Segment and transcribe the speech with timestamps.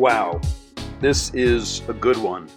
[0.00, 0.40] Wow,
[1.02, 2.48] this is a good one.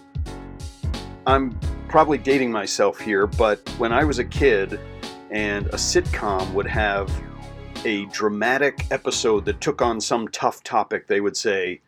[1.26, 1.60] I'm
[1.90, 4.80] probably dating myself here, but when I was a kid
[5.30, 7.12] and a sitcom would have
[7.84, 11.82] a dramatic episode that took on some tough topic, they would say,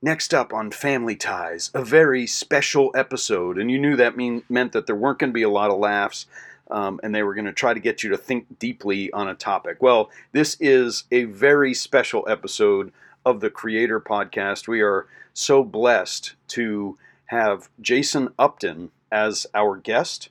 [0.00, 3.58] Next up on Family Ties, a very special episode.
[3.58, 5.78] And you knew that mean, meant that there weren't going to be a lot of
[5.78, 6.24] laughs
[6.70, 9.34] um, and they were going to try to get you to think deeply on a
[9.34, 9.82] topic.
[9.82, 12.90] Well, this is a very special episode
[13.24, 14.68] of the Creator Podcast.
[14.68, 20.28] We are so blessed to have Jason Upton as our guest.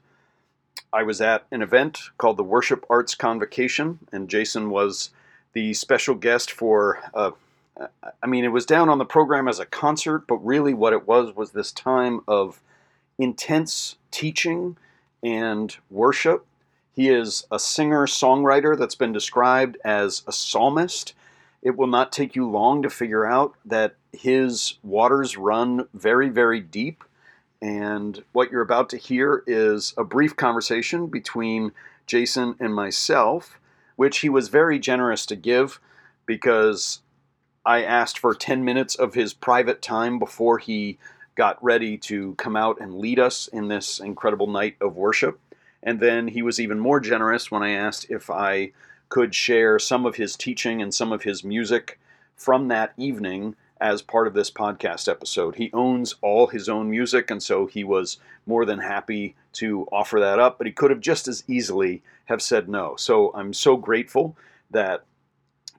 [0.91, 5.09] I was at an event called the Worship Arts Convocation, and Jason was
[5.53, 6.99] the special guest for.
[7.13, 7.31] Uh,
[8.21, 11.07] I mean, it was down on the program as a concert, but really what it
[11.07, 12.61] was was this time of
[13.17, 14.77] intense teaching
[15.23, 16.45] and worship.
[16.95, 21.15] He is a singer songwriter that's been described as a psalmist.
[21.63, 26.59] It will not take you long to figure out that his waters run very, very
[26.59, 27.05] deep.
[27.61, 31.71] And what you're about to hear is a brief conversation between
[32.05, 33.59] Jason and myself,
[33.95, 35.79] which he was very generous to give
[36.25, 36.99] because
[37.65, 40.97] I asked for 10 minutes of his private time before he
[41.35, 45.39] got ready to come out and lead us in this incredible night of worship.
[45.81, 48.73] And then he was even more generous when I asked if I
[49.13, 51.99] could share some of his teaching and some of his music
[52.35, 55.53] from that evening as part of this podcast episode.
[55.53, 60.19] He owns all his own music, and so he was more than happy to offer
[60.19, 62.95] that up, but he could have just as easily have said no.
[62.97, 64.35] So I'm so grateful
[64.71, 65.03] that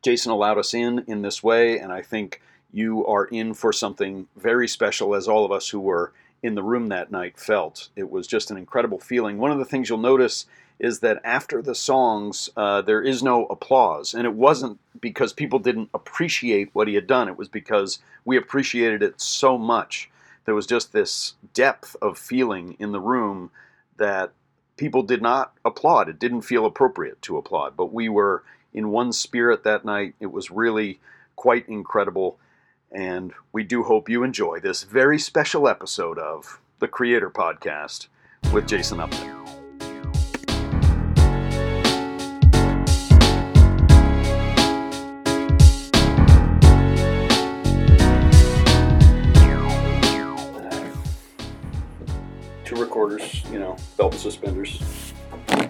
[0.04, 4.28] Jason allowed us in in this way, and I think you are in for something
[4.36, 6.12] very special, as all of us who were
[6.44, 7.88] in the room that night felt.
[7.96, 9.38] It was just an incredible feeling.
[9.38, 10.46] One of the things you'll notice
[10.78, 14.14] is that after the songs, uh, there is no applause.
[14.14, 18.37] And it wasn't because people didn't appreciate what he had done, it was because we
[18.37, 20.10] appreciated it so much.
[20.44, 23.50] There was just this depth of feeling in the room
[23.97, 24.32] that
[24.76, 26.09] people did not applaud.
[26.09, 30.15] It didn't feel appropriate to applaud, but we were in one spirit that night.
[30.21, 31.00] It was really
[31.37, 32.38] quite incredible.
[32.91, 38.09] And we do hope you enjoy this very special episode of the Creator Podcast
[38.53, 39.44] with Jason Upton.
[53.04, 55.12] Recorders, you know, belt and suspenders.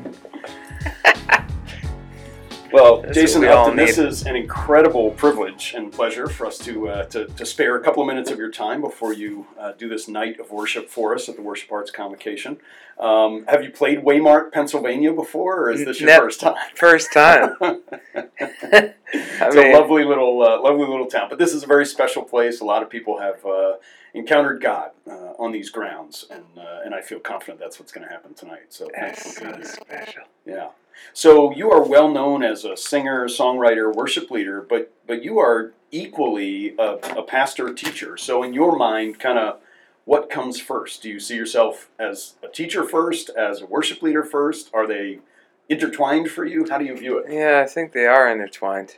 [2.72, 6.88] Well, That's Jason we Upton, this is an incredible privilege and pleasure for us to,
[6.88, 9.88] uh, to, to spare a couple of minutes of your time before you uh, do
[9.88, 12.56] this night of worship for us at the Worship Arts Convocation.
[12.98, 16.56] Um, have you played Waymart, Pennsylvania before, or is this your Ne- first time?
[16.74, 17.54] First time.
[19.14, 21.28] I it's mean, a lovely little, uh, lovely little town.
[21.28, 22.60] But this is a very special place.
[22.60, 23.74] A lot of people have uh,
[24.12, 28.06] encountered God uh, on these grounds, and uh, and I feel confident that's what's going
[28.06, 28.66] to happen tonight.
[28.70, 29.64] So that's so here.
[29.64, 30.22] special.
[30.44, 30.68] Yeah.
[31.12, 35.72] So you are well known as a singer, songwriter, worship leader, but but you are
[35.90, 38.16] equally a, a pastor teacher.
[38.16, 39.60] So in your mind, kind of
[40.04, 41.02] what comes first?
[41.02, 44.70] Do you see yourself as a teacher first, as a worship leader first?
[44.74, 45.20] Are they
[45.68, 46.66] intertwined for you?
[46.68, 47.32] How do you view it?
[47.32, 48.96] Yeah, I think they are intertwined.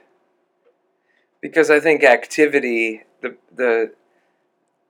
[1.46, 3.92] Because I think activity, the the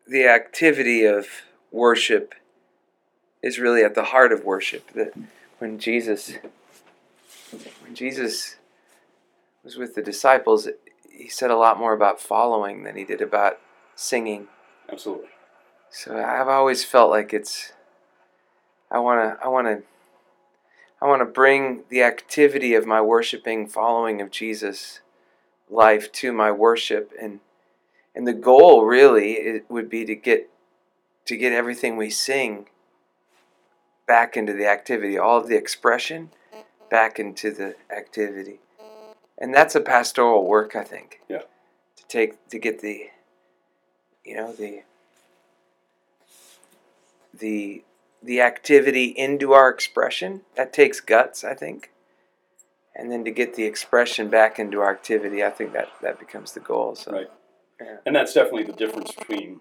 [0.08, 1.26] the activity of
[1.70, 2.34] worship
[3.42, 4.90] is really at the heart of worship.
[4.92, 5.12] That
[5.58, 6.32] when Jesus
[7.82, 8.56] when Jesus
[9.62, 10.66] was with the disciples,
[11.10, 13.58] he said a lot more about following than he did about
[13.94, 14.48] singing.
[14.90, 15.28] Absolutely.
[15.90, 17.74] So I've always felt like it's
[18.90, 19.82] I want to I want to
[21.02, 25.00] I want to bring the activity of my worshiping following of Jesus
[25.70, 27.12] life to my worship.
[27.20, 27.40] And
[28.14, 30.48] and the goal really it would be to get
[31.26, 32.68] to get everything we sing
[34.06, 36.30] back into the activity all of the expression
[36.90, 38.60] back into the activity.
[39.38, 41.20] And that's a pastoral work I think.
[41.28, 41.42] Yeah.
[41.96, 43.10] to take to get the
[44.24, 44.82] you know the
[47.34, 47.82] the
[48.22, 50.42] the activity into our expression.
[50.56, 51.90] That takes guts i think
[52.96, 56.52] and then to get the expression back into our activity i think that that becomes
[56.52, 57.30] the goal so Right.
[57.80, 57.96] yeah.
[58.06, 59.60] And that's definitely the difference between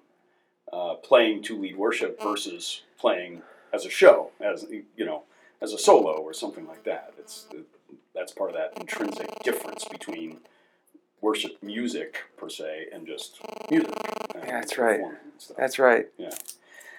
[0.74, 3.42] uh, playing to lead worship versus playing
[3.74, 5.24] as a show, as you know,
[5.62, 7.14] as a solo or something like that.
[7.20, 7.48] It's
[8.16, 10.40] that's part of that intrinsic difference between
[11.22, 13.40] worship music per se and just
[13.70, 13.92] music.
[14.34, 14.98] Yeah, that's right.
[14.98, 15.58] performing and stuff.
[15.58, 16.08] that's right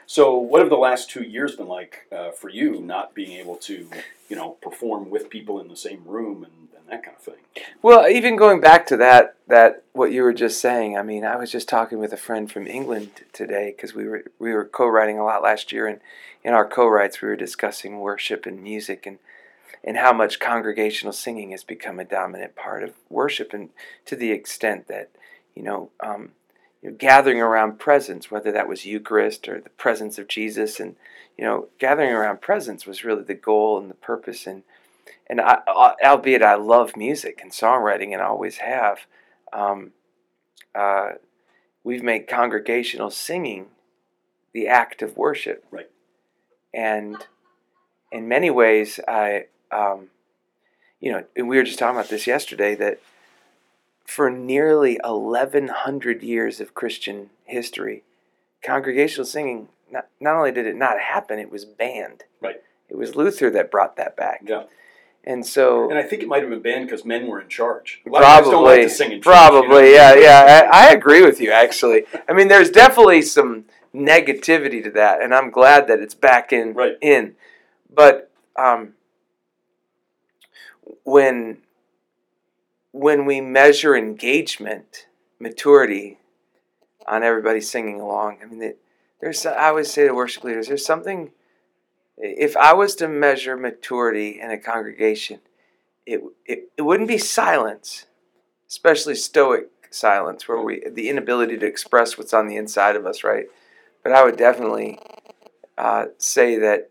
[0.07, 3.57] So, what have the last two years been like uh, for you, not being able
[3.57, 3.89] to,
[4.29, 7.65] you know, perform with people in the same room and, and that kind of thing.
[7.83, 10.97] Well, even going back to that, that what you were just saying.
[10.97, 14.25] I mean, I was just talking with a friend from England today because we were
[14.39, 16.01] we were co-writing a lot last year, and
[16.45, 19.19] in our co-writes we were discussing worship and music and
[19.83, 23.71] and how much congregational singing has become a dominant part of worship, and
[24.05, 25.11] to the extent that
[25.57, 25.91] you know.
[25.99, 26.31] Um,
[26.87, 30.95] you know, gathering around presence, whether that was Eucharist or the presence of Jesus, and
[31.37, 34.47] you know, gathering around presence was really the goal and the purpose.
[34.47, 34.63] And
[35.29, 39.01] and I, albeit I love music and songwriting and always have,
[39.53, 39.95] um,
[40.77, 41.15] uh,
[41.83, 43.67] we've made congregational singing
[44.53, 45.65] the act of worship.
[45.73, 45.91] Right.
[46.73, 47.17] And
[48.13, 50.11] in many ways, I, um,
[51.01, 53.01] you know, we were just talking about this yesterday that
[54.07, 58.05] for nearly 1100 years of Christian history,
[58.63, 62.25] congregational singing, not, not only did it not happen, it was banned.
[62.41, 62.63] Right.
[62.89, 64.43] It was Luther that brought that back.
[64.47, 64.65] Yeah.
[65.25, 68.01] And so, and I think it might have been banned because men were in charge.
[68.07, 70.15] Probably, like sing probably, you know?
[70.15, 70.71] yeah, yeah.
[70.73, 71.51] I, I, agree with you.
[71.51, 76.53] Actually, I mean, there's definitely some negativity to that, and I'm glad that it's back
[76.53, 76.75] in.
[76.75, 76.97] Right.
[77.03, 77.35] In,
[77.93, 78.95] but um,
[81.03, 81.59] when
[82.97, 85.07] when we measure engagement,
[85.39, 86.19] maturity,
[87.07, 88.75] on everybody singing along, I mean,
[89.21, 89.47] there's.
[89.47, 91.31] I always say to worship leaders, there's something
[92.19, 95.41] if I was to measure maturity in a congregation,
[96.07, 98.07] it, it, it wouldn't be silence,
[98.69, 103.23] especially stoic silence, where we the inability to express what's on the inside of us,
[103.23, 103.47] right?
[104.03, 104.99] But I would definitely
[105.77, 106.91] uh, say that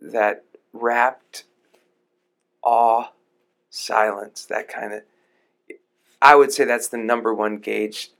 [0.00, 1.44] that rapt
[2.62, 3.06] awe,
[3.70, 5.02] silence, that kind of.
[6.20, 8.10] I would say that's the number one gauge,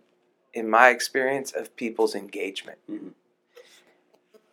[0.52, 2.78] in my experience, of people's engagement.
[2.90, 3.08] Mm-hmm.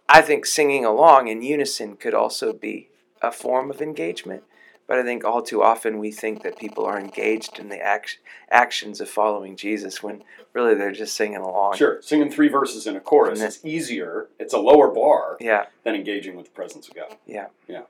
[0.07, 2.89] I think singing along in unison could also be
[3.21, 4.43] a form of engagement.
[4.85, 8.19] But I think all too often we think that people are engaged in the act-
[8.51, 11.77] actions of following Jesus when really they're just singing along.
[11.77, 14.27] Sure, singing three verses in a chorus is easier.
[14.39, 15.67] It's a lower bar yeah.
[15.83, 17.15] than engaging with the presence of God.
[17.25, 17.47] Yeah.
[17.67, 17.83] Yeah.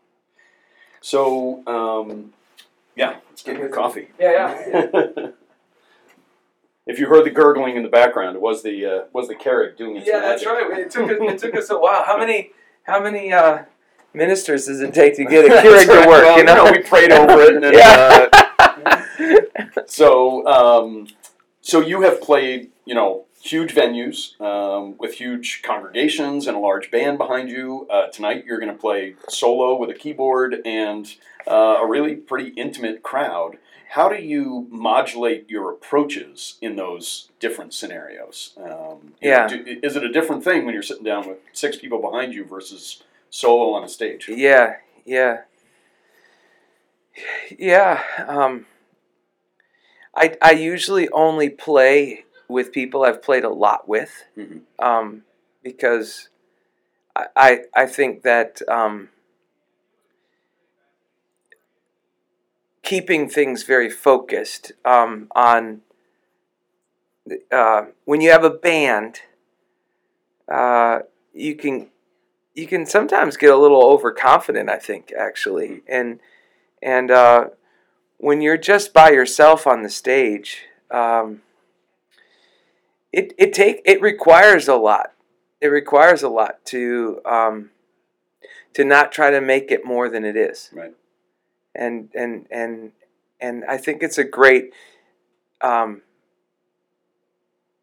[1.01, 2.33] So, um,
[2.95, 4.09] yeah, let's get your coffee.
[4.19, 5.27] Yeah, yeah.
[6.85, 9.77] If you heard the gurgling in the background, it was the uh, was the Keurig
[9.77, 10.29] doing its Yeah, magic.
[10.29, 10.79] that's right.
[10.79, 12.03] It took us, it took us a while.
[12.03, 12.51] How many
[12.83, 13.63] how many uh,
[14.13, 16.03] ministers does it take to get a Keurig right.
[16.03, 16.23] to work?
[16.23, 16.71] Well, you know?
[16.71, 17.63] we prayed over it.
[17.63, 18.27] And, yeah.
[18.33, 21.07] uh, so, um,
[21.61, 26.91] so you have played, you know, huge venues um, with huge congregations and a large
[26.91, 27.87] band behind you.
[27.89, 31.15] Uh, tonight, you're going to play solo with a keyboard and
[31.47, 33.57] uh, a really pretty intimate crowd.
[33.93, 38.53] How do you modulate your approaches in those different scenarios?
[38.57, 39.45] Um, Yeah.
[39.45, 42.33] know, do- is it a different thing when you're sitting down with six people behind
[42.33, 44.27] you versus solo on a stage?
[44.27, 45.41] Yeah, yeah,
[47.55, 48.01] yeah.
[48.27, 48.65] Um,
[50.15, 54.61] I I usually only play with people I've played a lot with, Mhm.
[54.79, 55.23] um,
[55.61, 56.29] because
[57.15, 58.67] I, I I think that
[62.83, 65.81] keeping things very focused um, on
[67.51, 69.21] uh, when you have a band,
[70.51, 70.99] uh,
[71.33, 71.87] you can
[72.53, 74.69] you can sometimes get a little overconfident.
[74.69, 76.19] I think actually, and
[76.81, 77.45] and uh,
[78.17, 81.41] when you're just by yourself on the stage, um,
[83.11, 85.13] it it take it requires a lot.
[85.61, 87.69] It requires a lot to um,
[88.73, 90.69] to not try to make it more than it is.
[90.73, 90.93] Right.
[91.75, 92.91] And and and
[93.39, 94.73] and I think it's a great.
[95.61, 96.01] Um,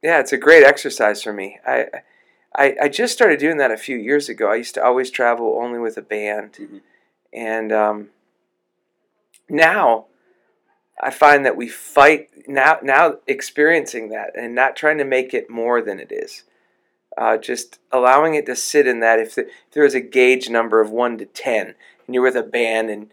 [0.02, 1.58] yeah, it's a great exercise for me.
[1.66, 1.86] I,
[2.54, 4.50] I I just started doing that a few years ago.
[4.50, 6.80] I used to always travel only with a band, Mhm.
[7.32, 8.10] and um,
[9.48, 10.06] now
[11.00, 12.78] I find that we fight now.
[12.82, 16.44] Now experiencing that and not trying to make it more than it is,
[17.18, 19.18] uh, just allowing it to sit in that.
[19.18, 21.74] If, the, if there is a gauge number of one to ten,
[22.06, 23.10] and you're with a band, and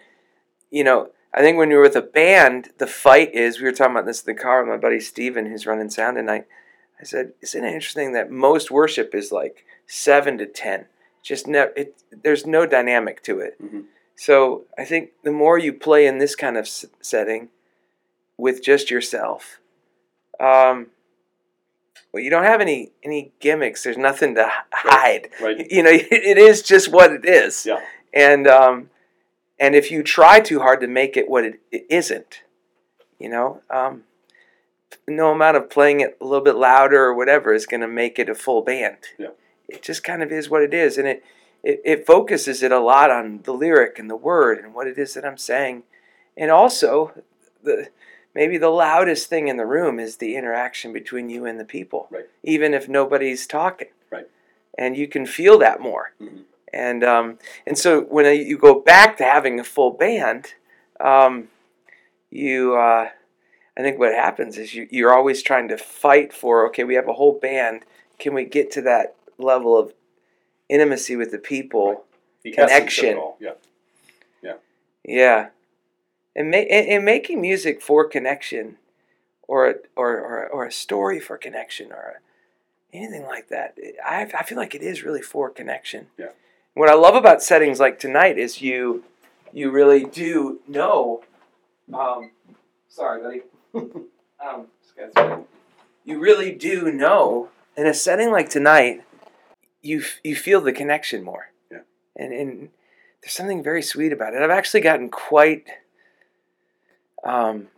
[0.71, 3.59] you know, I think when you're with a band, the fight is.
[3.59, 6.17] We were talking about this in the car with my buddy Steven, who's running sound
[6.17, 6.45] tonight.
[6.99, 10.85] I said, "Isn't it interesting that most worship is like seven to ten?
[11.21, 13.61] Just it, there's no dynamic to it.
[13.61, 13.85] Mhm.
[14.15, 17.49] So I think the more you play in this kind of setting,
[18.37, 19.59] with just yourself,
[20.39, 20.87] um,
[22.11, 23.83] well, you don't have any any gimmicks.
[23.83, 25.29] There's nothing to hide.
[25.41, 25.67] Right.
[25.71, 27.65] You know, it is just what it is.
[27.65, 27.81] Yeah.
[28.13, 28.89] And um,
[29.59, 32.41] and if you try too hard to make it what it, it isn't,
[33.19, 34.03] you know, um,
[35.07, 38.19] no amount of playing it a little bit louder or whatever is going to make
[38.19, 38.97] it a full band.
[39.17, 39.29] Yeah.
[39.67, 41.23] It just kind of is what it is, and it,
[41.63, 44.97] it it focuses it a lot on the lyric and the word and what it
[44.97, 45.83] is that I'm saying,
[46.37, 47.11] and also
[47.63, 47.89] the
[48.33, 52.07] maybe the loudest thing in the room is the interaction between you and the people,
[52.11, 52.27] Right.
[52.43, 53.87] even if nobody's talking.
[54.11, 54.27] Right.
[54.77, 56.13] And you can feel that more.
[56.21, 56.43] Mhm.
[56.73, 60.53] And um, and so when you go back to having a full band,
[60.99, 61.47] um,
[62.29, 63.09] you uh,
[63.77, 67.07] I think what happens is you, you're always trying to fight for okay, we have
[67.07, 67.83] a whole band.
[68.19, 69.93] Can we get to that level of
[70.67, 71.87] intimacy with the people?
[71.87, 71.97] Right.
[72.43, 73.17] The Connection.
[73.17, 73.51] all, Yeah.
[75.07, 75.49] Yeah,
[76.35, 78.75] and, ma- and, and making music for connection,
[79.47, 82.21] or a, or, or or a story for connection, or
[82.91, 83.77] anything like that.
[84.05, 86.07] I I feel like it is really for connection.
[86.17, 86.31] Yeah.
[86.77, 89.03] What I love about settings like tonight is you
[89.51, 91.23] you really do know.
[91.91, 92.29] Um,
[92.87, 93.41] sorry,
[93.73, 93.87] buddy.
[94.39, 94.67] um,
[96.05, 99.01] you really do know in a setting like tonight.
[99.81, 101.49] You f- you feel the connection more.
[101.71, 101.79] Yeah.
[102.15, 102.69] And and
[103.23, 104.43] there's something very sweet about it.
[104.43, 105.65] I've actually gotten quite
[107.23, 107.69] um,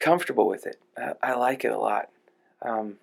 [0.00, 0.80] comfortable with it.
[0.96, 2.08] I, I like it a lot.
[2.60, 2.96] Um,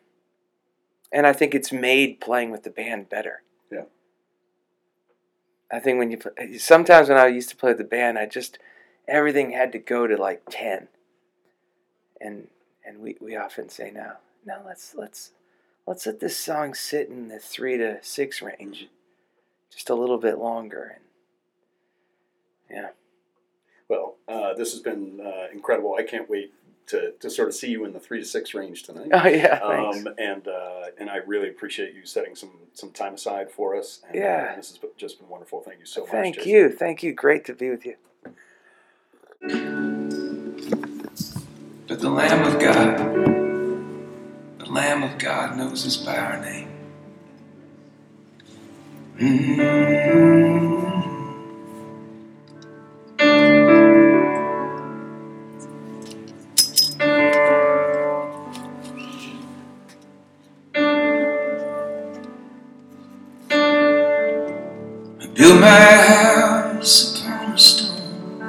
[1.13, 3.41] and I think it's made playing with the band better.
[3.71, 3.83] Yeah.
[5.71, 8.59] I think when you play, sometimes when I used to play the band, I just
[9.07, 10.87] everything had to go to like ten,
[12.21, 12.47] and
[12.85, 15.31] and we, we often say now, no, let's let's
[15.87, 18.87] let's let this song sit in the three to six range,
[19.71, 22.89] just a little bit longer, and yeah.
[23.87, 25.95] Well, uh, this has been uh, incredible.
[25.97, 26.53] I can't wait
[26.87, 29.09] to, to sort of see you in the three to six range tonight.
[29.11, 29.97] Oh yeah, thanks.
[30.07, 34.01] Um, and uh, and I really appreciate you setting some some time aside for us.
[34.07, 34.49] And, Yeah.
[34.53, 35.61] uh, this has just been wonderful.
[35.61, 36.11] Thank you so much.
[36.11, 36.51] Thank Jason.
[36.51, 37.13] you, thank you.
[37.13, 37.95] Great to be with you.
[41.87, 42.97] But the Lamb of God,
[44.59, 46.69] the Lamb of God knows us by our name.
[49.19, 50.94] Mm.
[65.65, 68.41] My house upon a stone.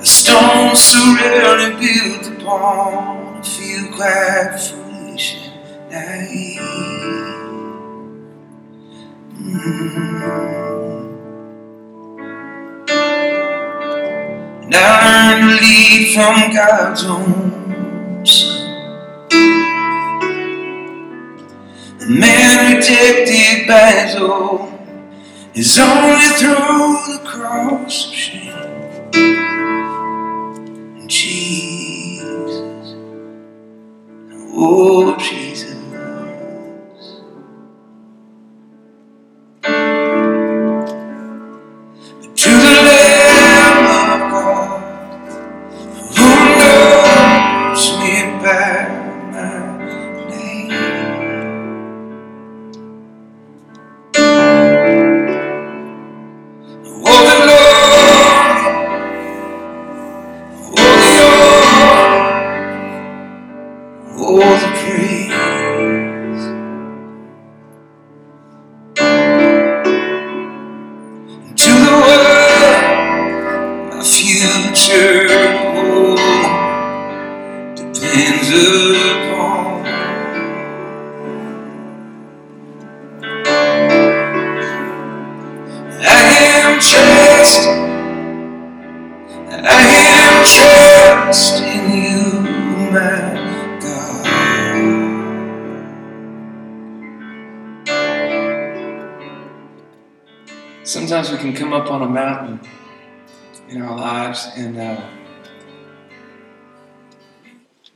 [0.00, 6.60] A stone so rarely built upon a field quite foolish and naive.
[14.76, 18.64] I learned to lead from God's own Son.
[22.00, 23.13] A man rejected by
[24.16, 24.72] own
[25.54, 27.03] is only through
[104.34, 105.08] lives, and uh,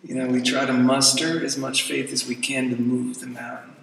[0.02, 3.26] you know we try to muster as much faith as we can to move the
[3.26, 3.74] mountain.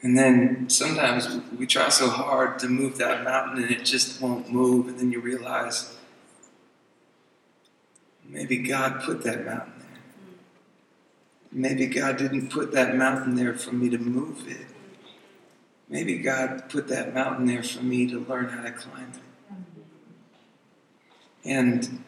[0.00, 4.50] And then sometimes we try so hard to move that mountain and it just won't
[4.50, 4.86] move.
[4.86, 5.96] And then you realize
[8.24, 10.00] maybe God put that mountain there.
[11.50, 14.77] Maybe God didn't put that mountain there for me to move it.
[15.88, 19.20] Maybe God put that mountain there for me to learn how to climb it.
[21.44, 22.04] And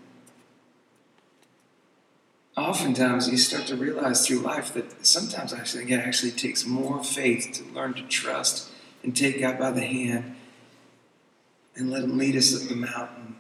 [2.57, 7.03] oftentimes you start to realize through life that sometimes I think it actually takes more
[7.03, 8.71] faith to learn to trust
[9.03, 10.37] and take God by the hand
[11.75, 13.37] and let Him lead us up the mountain,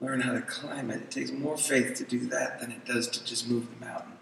[0.00, 0.96] learn how to climb it.
[0.96, 4.12] It takes more faith to do that than it does to just move the mountain.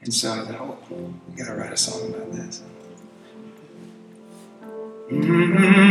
[0.00, 2.62] And so I thought, oh, we gotta write a song about this.
[5.10, 5.84] Mm-hmm.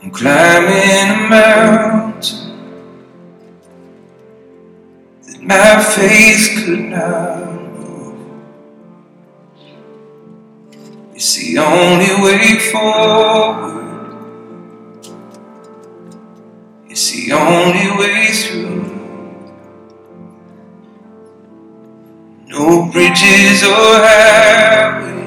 [0.00, 2.48] I'm climbing a mountain
[5.26, 7.47] that my faith could not
[11.54, 13.78] the only way forward.
[16.88, 18.84] It's the only way through.
[22.48, 25.18] No bridges or highways.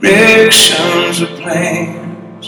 [0.00, 2.46] directions or plans.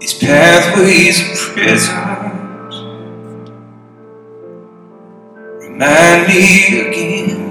[0.00, 2.17] These pathways are prisons
[5.68, 7.47] remind me again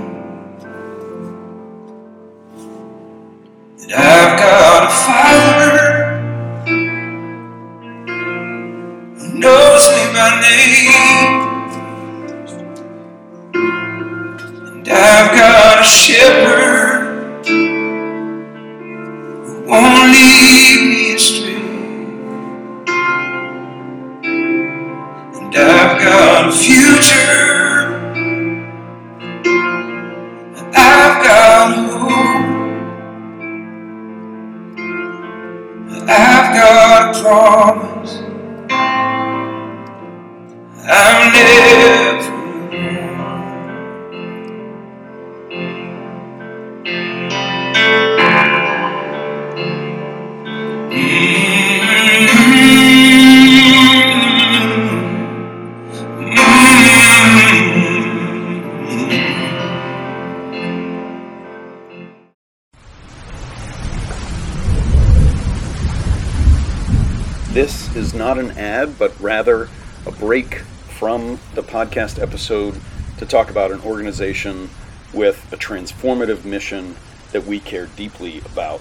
[71.98, 72.80] podcast episode
[73.18, 74.70] to talk about an organization
[75.14, 76.96] with a transformative mission
[77.32, 78.80] that we care deeply about.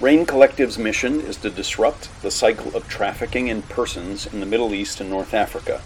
[0.00, 4.72] Rain Collective's mission is to disrupt the cycle of trafficking in persons in the Middle
[4.72, 5.82] East and North Africa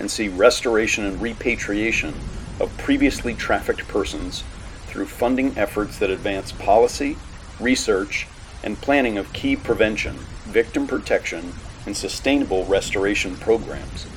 [0.00, 2.14] and see restoration and repatriation
[2.58, 4.42] of previously trafficked persons
[4.86, 7.16] through funding efforts that advance policy,
[7.60, 8.26] research,
[8.64, 11.52] and planning of key prevention, victim protection,
[11.86, 14.08] and sustainable restoration programs.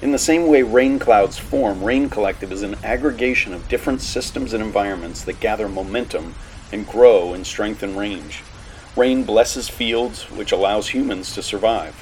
[0.00, 4.52] In the same way rain clouds form, Rain Collective is an aggregation of different systems
[4.52, 6.36] and environments that gather momentum
[6.70, 8.44] and grow in strength and range.
[8.94, 11.96] Rain blesses fields, which allows humans to survive.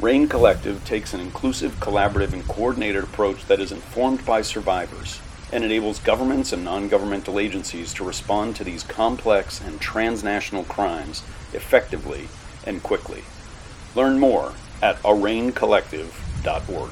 [0.00, 5.20] Rain Collective takes an inclusive, collaborative, and coordinated approach that is informed by survivors
[5.52, 11.22] and enables governments and non governmental agencies to respond to these complex and transnational crimes
[11.52, 12.28] effectively
[12.64, 13.22] and quickly.
[13.94, 14.96] Learn more at
[16.42, 16.90] araincollective.org.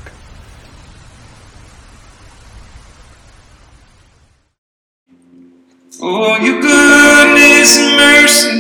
[5.90, 8.50] For your goodness and mercy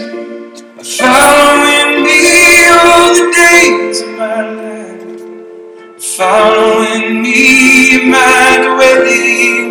[0.78, 6.02] are following me all the days of my life.
[6.02, 9.70] Following me, my dwelling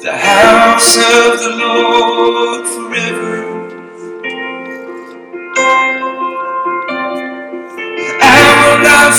[0.00, 3.33] the house of the Lord forever.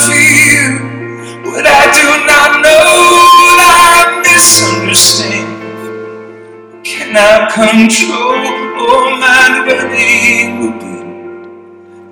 [0.04, 0.96] Fear
[1.44, 2.84] what I do not know,
[3.62, 5.56] I misunderstand
[6.86, 8.34] cannot control.
[8.78, 10.96] Oh, my dwelling will be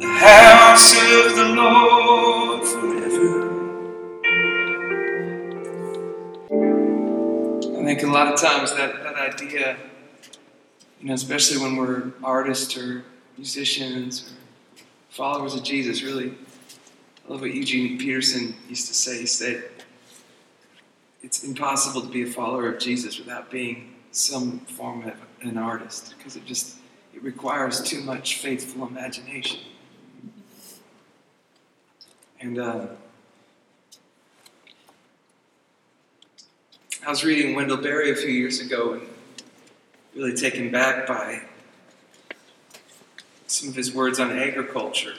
[0.05, 3.35] the house of the Lord forever.
[7.79, 9.77] I think a lot of times that, that idea,
[11.01, 13.05] you know, especially when we're artists or
[13.37, 14.37] musicians or
[15.11, 16.35] followers of Jesus, really,
[17.27, 19.21] I love what Eugene Peterson used to say.
[19.21, 19.65] He said,
[21.23, 26.15] it's impossible to be a follower of Jesus without being some form of an artist
[26.17, 26.77] because it just
[27.15, 29.61] it requires too much faithful imagination.
[32.41, 32.87] And uh,
[37.07, 39.03] I was reading Wendell Berry a few years ago and
[40.15, 41.43] really taken back by
[43.47, 45.15] some of his words on agriculture.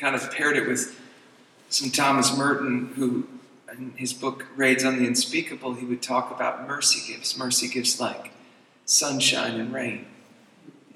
[0.00, 0.98] Kind of paired it with
[1.68, 3.28] some Thomas Merton, who
[3.70, 8.00] in his book Raids on the Unspeakable, he would talk about mercy gifts, mercy gifts
[8.00, 8.32] like
[8.86, 10.06] sunshine and rain.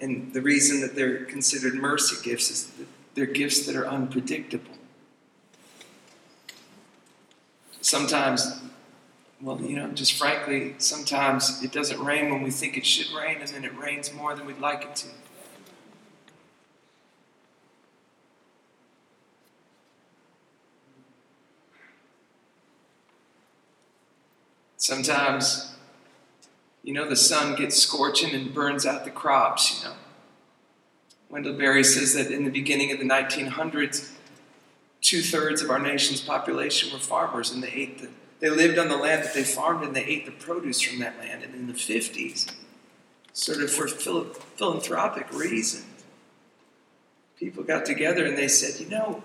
[0.00, 4.72] And the reason that they're considered mercy gifts is that they're gifts that are unpredictable.
[7.82, 8.62] Sometimes
[9.44, 13.38] well, you know, just frankly, sometimes it doesn't rain when we think it should rain,
[13.40, 15.08] and then it rains more than we'd like it to.
[24.84, 25.72] Sometimes,
[26.82, 29.94] you know, the sun gets scorching and burns out the crops, you know.
[31.30, 34.12] Wendell Berry says that in the beginning of the 1900s,
[35.00, 38.88] two thirds of our nation's population were farmers, and they ate the they lived on
[38.88, 41.42] the land that they farmed and they ate the produce from that land.
[41.42, 42.52] And in the 50s,
[43.32, 46.04] sort of for philanthropic reasons,
[47.38, 49.22] people got together and they said, you know,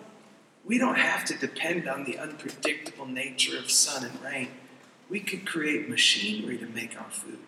[0.63, 4.47] we don't have to depend on the unpredictable nature of sun and rain.
[5.09, 7.39] We could create machinery to make our food.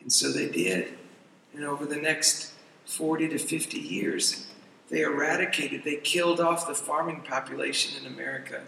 [0.00, 0.98] And so they did.
[1.54, 2.52] And over the next
[2.86, 4.46] 40 to 50 years,
[4.88, 8.62] they eradicated, they killed off the farming population in America.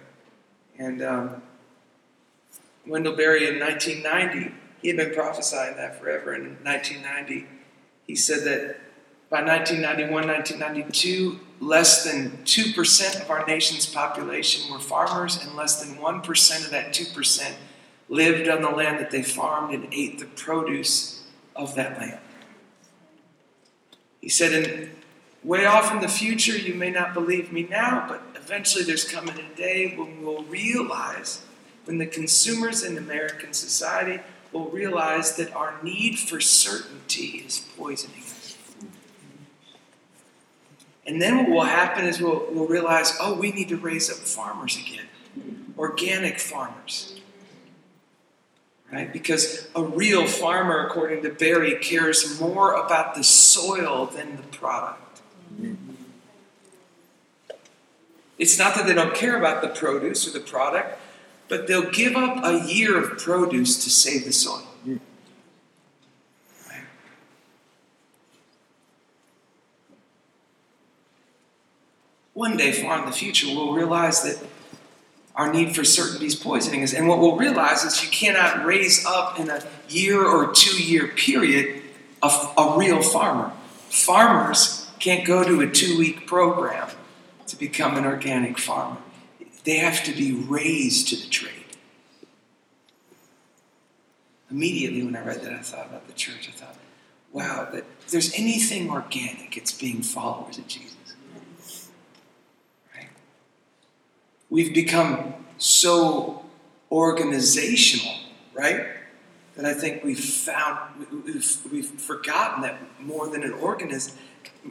[0.78, 1.42] And um,
[2.86, 6.32] Wendell Berry in 1990, he had been prophesying that forever.
[6.32, 7.46] And in 1990,
[8.06, 8.78] he said that
[9.32, 15.96] by 1991, 1992, less than 2% of our nation's population were farmers, and less than
[15.96, 17.54] 1% of that 2%
[18.10, 21.24] lived on the land that they farmed and ate the produce
[21.56, 22.20] of that land.
[24.20, 24.90] He said, in
[25.42, 29.38] way off in the future, you may not believe me now, but eventually there's coming
[29.38, 31.40] a day when we'll realize,
[31.86, 38.21] when the consumers in American society will realize that our need for certainty is poisoning.
[41.06, 44.18] And then what will happen is we'll, we'll realize, oh, we need to raise up
[44.18, 45.06] farmers again,
[45.76, 47.20] organic farmers.
[48.92, 49.12] Right?
[49.12, 55.22] Because a real farmer, according to Berry, cares more about the soil than the product.
[58.38, 60.98] It's not that they don't care about the produce or the product,
[61.48, 64.66] but they'll give up a year of produce to save the soil.
[72.42, 74.44] One day, far in the future, we'll realize that
[75.36, 76.92] our need for certainty is poisoning us.
[76.92, 81.06] And what we'll realize is you cannot raise up in a year or two year
[81.06, 81.84] period
[82.20, 82.26] a,
[82.58, 83.52] a real farmer.
[83.90, 86.88] Farmers can't go to a two week program
[87.46, 88.98] to become an organic farmer.
[89.62, 91.76] They have to be raised to the trade.
[94.50, 96.48] Immediately, when I read that, I thought about the church.
[96.48, 96.74] I thought,
[97.30, 100.96] wow, that if there's anything organic, it's being followers of Jesus.
[104.52, 106.44] We've become so
[106.90, 108.14] organizational,
[108.52, 108.84] right?
[109.56, 114.18] That I think we've found, we've, we've forgotten that more than an organism,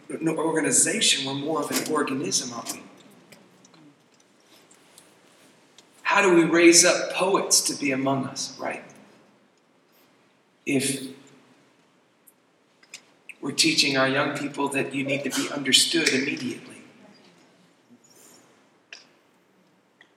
[0.07, 2.83] no organization, we're more of an organism, aren't we?
[6.03, 8.83] How do we raise up poets to be among us, right?
[10.63, 11.07] If
[13.41, 16.70] we're teaching our young people that you need to be understood immediately.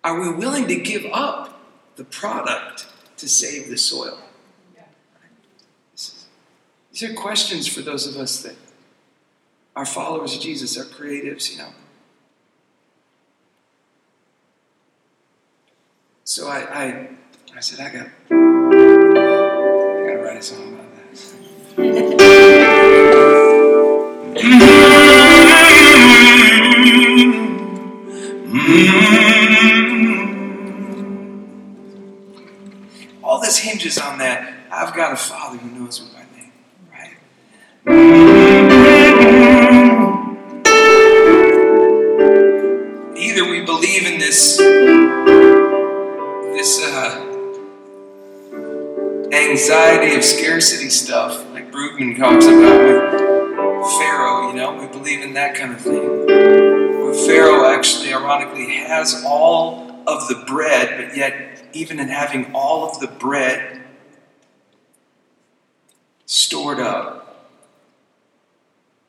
[0.04, 1.58] Are we willing to give up
[1.96, 2.86] the product
[3.16, 4.18] to save the soil?
[5.94, 8.54] These are questions for those of us that
[9.74, 11.70] are followers of Jesus, are creatives, you know.
[16.22, 17.08] So I, I,
[17.56, 18.34] I said, I got, I
[20.06, 20.88] got to write a song about
[21.76, 22.20] that.
[33.84, 34.54] On that.
[34.72, 36.52] I've got a father who knows me by name,
[36.90, 37.18] right?
[43.14, 44.56] Either we believe in this,
[46.56, 47.20] this uh,
[49.34, 55.34] anxiety of scarcity stuff, like Brueggemann talks about with Pharaoh, you know, we believe in
[55.34, 56.24] that kind of thing.
[56.26, 62.88] Where Pharaoh actually, ironically, has all of the bread, but yet, even in having all
[62.88, 63.82] of the bread
[66.26, 67.50] stored up,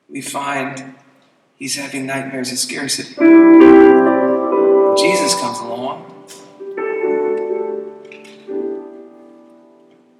[0.09, 0.95] we find
[1.55, 3.15] he's having nightmares of scarcity.
[4.97, 6.11] Jesus comes along,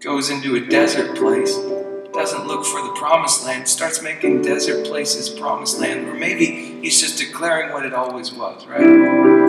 [0.01, 1.57] goes into a desert place,
[2.13, 6.99] doesn't look for the promised land, starts making desert places promised land, or maybe he's
[6.99, 9.44] just declaring what it always was, right?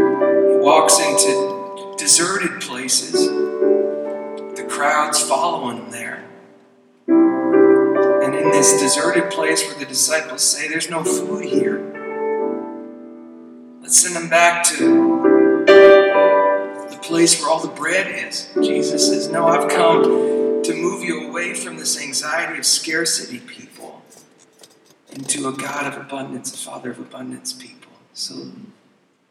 [0.67, 6.25] Walks into deserted places, the crowds following him there.
[7.07, 11.79] And in this deserted place where the disciples say, There's no food here,
[13.81, 15.23] let's send them back to
[16.91, 18.49] the place where all the bread is.
[18.61, 24.03] Jesus says, No, I've come to move you away from this anxiety of scarcity people
[25.13, 27.93] into a God of abundance, a Father of abundance people.
[28.15, 28.51] So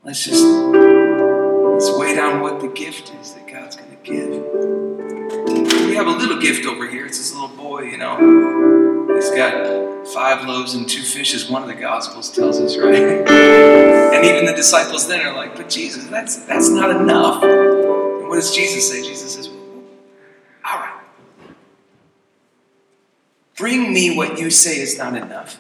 [0.02, 0.95] let's just
[1.76, 4.30] let's wait on what the gift is that God's going to give.
[5.88, 7.06] We have a little gift over here.
[7.06, 9.14] It's this little boy, you know.
[9.14, 11.50] He's got five loaves and two fishes.
[11.50, 12.96] One of the Gospels tells us, right?
[12.96, 18.36] And even the disciples then are like, "But Jesus, that's that's not enough." And what
[18.36, 19.04] does Jesus say?
[19.04, 21.02] Jesus says, "All right,
[23.58, 25.58] bring me what you say is not enough."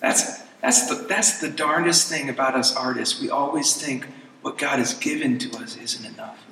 [0.00, 0.35] That's
[0.66, 3.20] that's the that's the darndest thing about us artists.
[3.20, 4.08] We always think
[4.42, 6.44] what God has given to us isn't enough.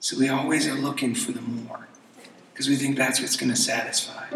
[0.00, 1.86] So we always are looking for the more.
[2.52, 4.28] Because we think that's what's going to satisfy.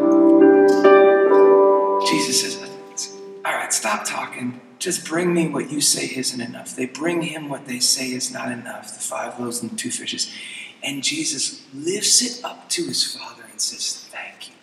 [2.08, 3.10] Jesus says,
[3.44, 4.60] All right, stop talking.
[4.78, 6.76] Just bring me what you say isn't enough.
[6.76, 9.90] They bring him what they say is not enough the five loaves and the two
[9.90, 10.32] fishes.
[10.80, 14.54] And Jesus lifts it up to his Father and says, Thank you.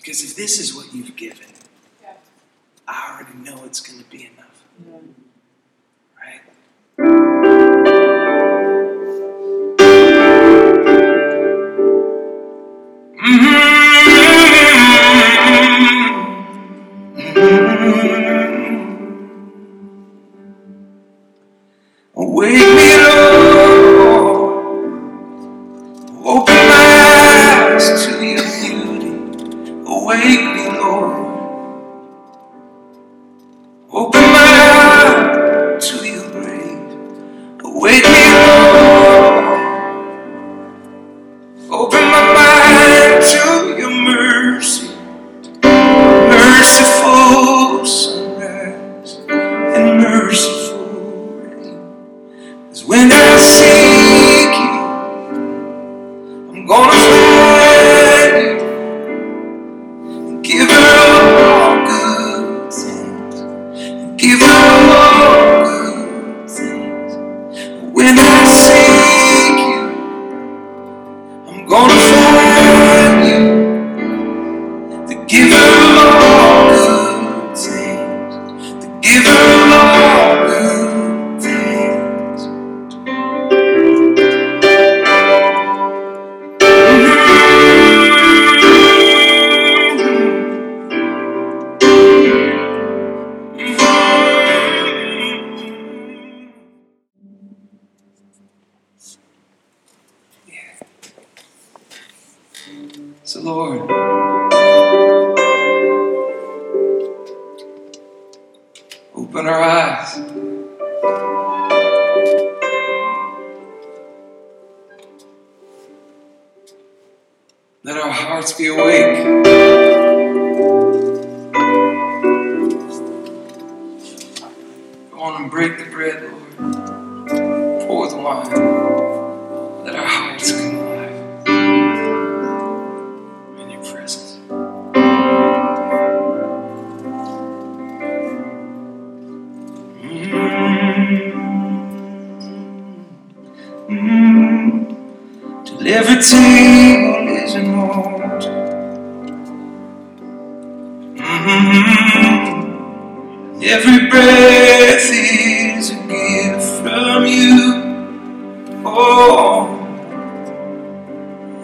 [0.00, 1.46] Because if this is what you've given,
[2.88, 4.64] I already know it's going to be enough.
[6.18, 6.40] Right?
[13.22, 13.79] Wake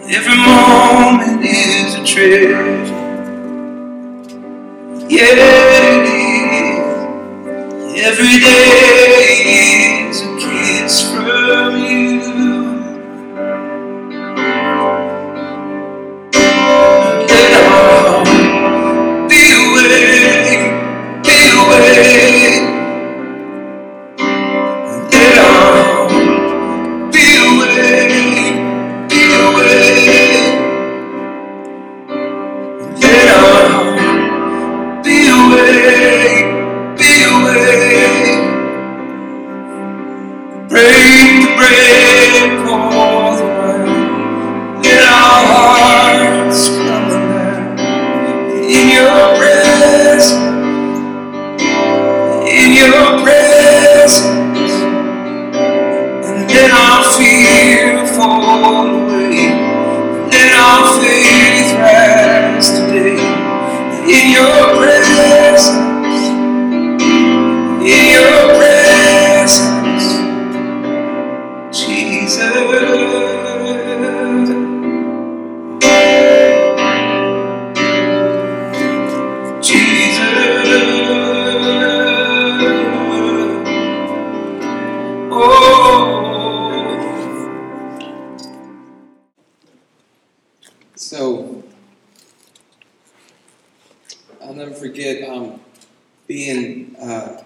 [0.09, 2.63] Every moment is a treasure.
[5.09, 5.66] Yeah,
[96.27, 97.41] being uh,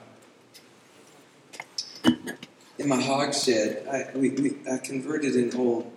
[2.77, 3.87] in my hog shed.
[3.87, 5.91] I, we, we, I converted an old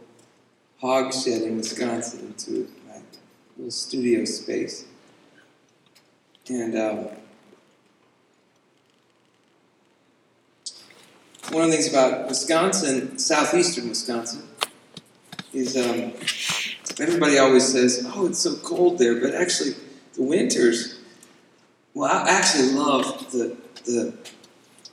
[0.80, 3.00] hog shed in Wisconsin into my
[3.56, 4.84] little studio space.
[6.48, 7.08] And um,
[11.50, 14.42] one of the things about Wisconsin, southeastern Wisconsin,
[15.54, 16.12] is um,
[17.00, 19.74] everybody always says, "Oh, it's so cold there," but actually,
[20.14, 20.98] the winters.
[21.94, 24.14] Well, I actually love the the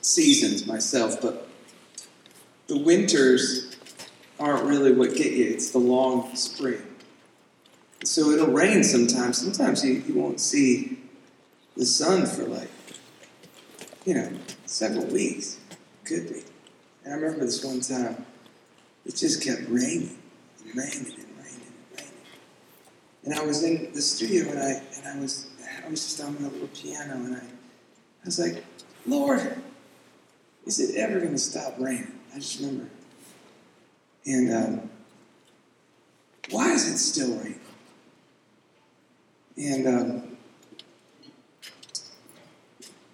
[0.02, 1.48] seasons myself, but
[2.68, 3.76] the winters
[4.40, 5.46] aren't really what get you.
[5.46, 6.82] It's the long spring.
[8.04, 9.38] So it'll rain sometimes.
[9.38, 10.98] Sometimes you, you won't see
[11.78, 12.70] the sun for like,
[14.06, 14.32] you know,
[14.66, 15.60] several weeks.
[16.06, 16.42] Could be.
[17.04, 18.26] And I remember this one time,
[19.06, 20.18] it just kept raining
[20.64, 22.14] and raining and raining and raining.
[23.24, 25.51] And I was in the studio and I and I was
[25.86, 28.64] I was just on my little piano and I I was like,
[29.06, 29.56] Lord,
[30.66, 32.12] is it ever going to stop raining?
[32.34, 32.88] I just remember.
[34.26, 34.90] And um,
[36.52, 37.60] why is it still raining?
[39.58, 40.38] And um,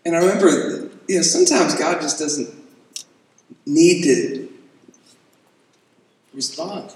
[0.06, 2.50] and I remember, you know, sometimes God just doesn't
[3.66, 4.50] need to
[6.34, 6.94] respond.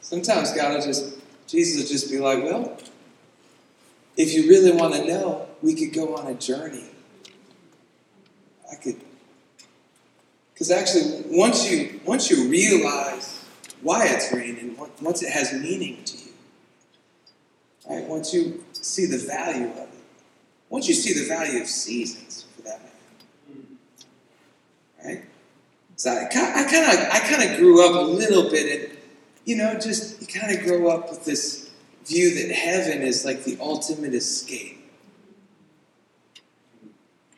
[0.00, 2.78] Sometimes God will just, Jesus will just be like, well,
[4.16, 6.84] if you really want to know, we could go on a journey.
[8.70, 9.00] I could,
[10.52, 13.44] because actually, once you once you realize
[13.82, 16.32] why it's raining, once it has meaning to you,
[17.88, 18.04] right?
[18.04, 19.88] Once you see the value of it,
[20.70, 23.64] once you see the value of seasons, for that matter,
[25.04, 25.24] right?
[25.96, 28.98] So I kind of I kind of grew up a little bit, and
[29.44, 31.63] you know, just you kind of grow up with this
[32.06, 34.80] view that heaven is like the ultimate escape.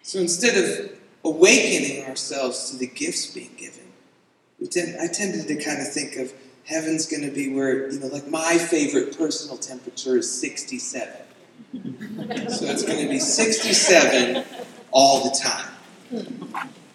[0.03, 0.93] So instead of
[1.25, 3.93] awakening ourselves to the gifts being given,
[4.61, 6.33] we tend, I tended to kind of think of
[6.65, 11.13] heaven's going to be where, you know, like my favorite personal temperature is 67.
[11.73, 14.45] so it's going to be 67
[14.91, 15.73] all the time.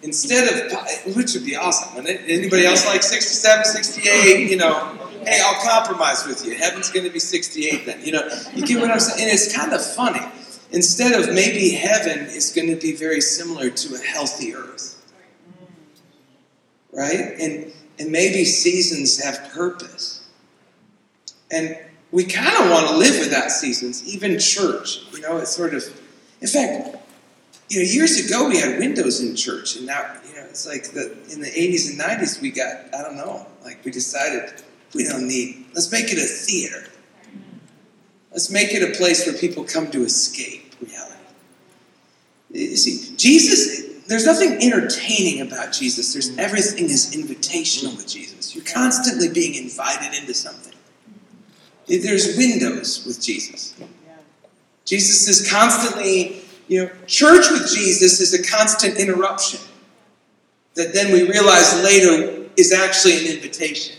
[0.04, 2.06] Instead of, which would be awesome.
[2.08, 6.56] Anybody else like 67, 68, you know, hey, I'll compromise with you.
[6.56, 8.06] Heaven's going to be 68 then.
[8.06, 9.22] You know, you get what I'm saying?
[9.22, 10.22] And it's kind of funny.
[10.72, 14.98] Instead of maybe heaven is going to be very similar to a healthy earth.
[16.94, 17.36] Right?
[17.40, 20.28] And and maybe seasons have purpose.
[21.52, 21.78] And
[22.12, 25.02] we kind of want to live without seasons, even church.
[25.14, 25.84] You know, it's sort of
[26.42, 26.98] in fact,
[27.70, 30.92] you know, years ago we had windows in church, and now, you know, it's like
[30.92, 34.62] the in the 80s and 90s we got, I don't know, like we decided
[34.94, 36.88] we don't need, let's make it a theater.
[38.32, 41.16] Let's make it a place where people come to escape reality.
[42.52, 46.14] You see, Jesus, there's nothing entertaining about Jesus.
[46.14, 48.56] There's everything is invitational with Jesus.
[48.56, 50.74] You're constantly being invited into something.
[51.88, 53.76] There's windows with Jesus.
[54.86, 59.60] Jesus is constantly, you know, church with Jesus is a constant interruption
[60.76, 63.96] that then we realize later is actually an invitation.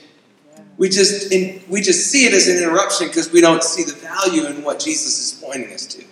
[0.83, 3.93] We just in, we just see it as an interruption because we don't see the
[3.93, 6.05] value in what Jesus is pointing us to.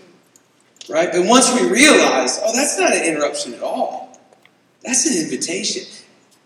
[0.89, 1.11] Right?
[1.11, 4.17] But once we realize, oh, that's not an interruption at all.
[4.85, 5.83] That's an invitation.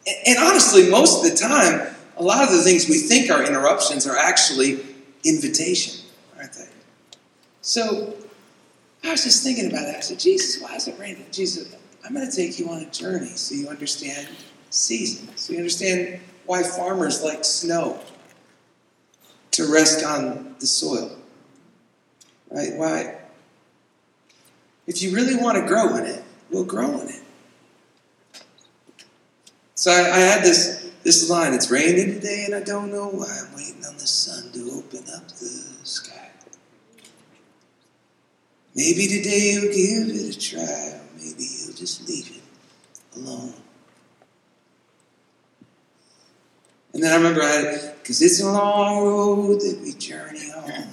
[0.07, 3.45] And, and honestly, most of the time, a lot of the things we think are
[3.45, 4.81] interruptions are actually
[5.23, 6.03] invitation,
[6.39, 6.69] aren't they?
[7.61, 8.17] So
[9.05, 9.97] I was just thinking about that.
[9.97, 11.27] I said, Jesus, why is it raining?
[11.31, 14.29] Jesus, I'm going to take you on a journey so you understand
[14.71, 18.01] seasons, so you understand why farmers like snow
[19.55, 21.17] to rest on the soil.
[22.51, 22.75] Right?
[22.75, 23.19] Why?
[24.87, 27.23] If you really want to grow in it, we'll grow in it.
[29.75, 31.53] So I, I had this this line.
[31.53, 33.43] It's raining today, and I don't know why.
[33.47, 36.31] I'm waiting on the sun to open up the sky.
[38.75, 43.55] Maybe today he'll give it a try, or maybe he'll just leave it alone.
[46.95, 50.85] And then I remember I had, because it's a long road that we journey on.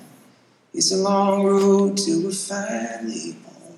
[0.74, 3.78] It's a long road till we're finally home.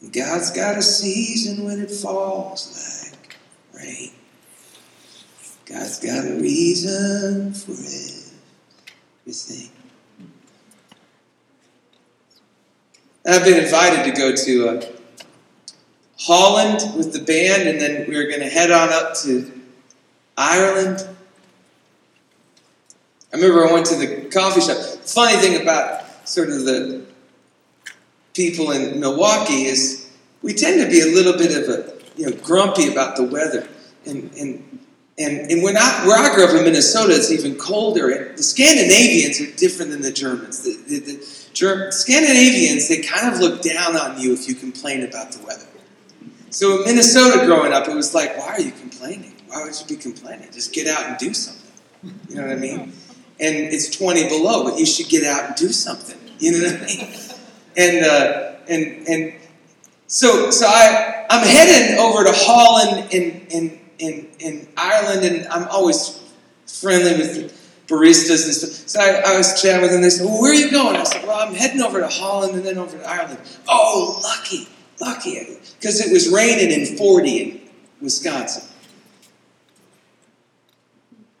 [0.00, 3.36] And God's got a season when it falls like
[3.74, 4.12] rain.
[5.66, 9.70] God's got a reason for everything.
[13.26, 14.82] And I've been invited to go to uh,
[16.18, 19.59] Holland with the band, and then we were going to head on up to
[20.40, 21.06] Ireland.
[23.30, 24.78] I remember I went to the coffee shop.
[25.04, 27.04] Funny thing about sort of the
[28.34, 30.10] people in Milwaukee is
[30.40, 33.68] we tend to be a little bit of a you know grumpy about the weather,
[34.06, 34.80] and and
[35.18, 38.32] and, and when I, where I grew up in Minnesota, it's even colder.
[38.34, 40.62] The Scandinavians are different than the Germans.
[40.62, 45.32] The, the, the Scandinavians they kind of look down on you if you complain about
[45.32, 45.66] the weather.
[46.48, 49.29] So in Minnesota, growing up, it was like, why are you complaining?
[49.50, 50.48] Why would you be complaining?
[50.52, 51.72] Just get out and do something.
[52.28, 52.92] You know what I mean?
[53.40, 56.18] And it's 20 below, but you should get out and do something.
[56.38, 57.08] You know what I mean?
[57.76, 59.34] And uh, and and
[60.06, 65.68] so so I I'm heading over to Holland in in in, in Ireland, and I'm
[65.68, 66.20] always
[66.66, 67.52] friendly with
[67.86, 68.88] baristas and stuff.
[68.88, 70.00] So I, I was chatting with them.
[70.00, 72.54] They said, "Well, where are you going?" I said, "Well, I'm heading over to Holland
[72.54, 73.38] and then over to Ireland."
[73.68, 74.68] Oh, lucky,
[75.00, 77.60] lucky, because it was raining in 40 in
[78.00, 78.69] Wisconsin.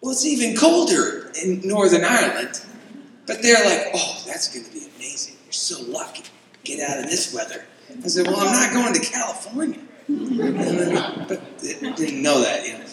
[0.00, 2.62] Well, it's even colder in Northern Ireland,
[3.26, 5.36] but they're like, "Oh, that's going to be amazing.
[5.44, 6.24] You're so lucky.
[6.64, 7.64] Get out of this weather."
[8.02, 9.80] I said, "Well, I'm not going to California."
[11.28, 12.84] but didn't know that, you know.